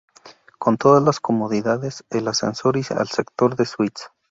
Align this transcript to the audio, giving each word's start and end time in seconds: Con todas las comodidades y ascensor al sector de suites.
Con 0.57 0.77
todas 0.77 1.03
las 1.03 1.19
comodidades 1.19 2.03
y 2.09 2.27
ascensor 2.27 2.75
al 2.89 3.07
sector 3.07 3.55
de 3.55 3.65
suites. 3.67 4.07